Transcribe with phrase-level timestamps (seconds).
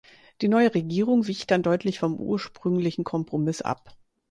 [0.41, 3.95] Die neue Regierung wich dann deutlich vom ursprünglichen Kompromiss ab.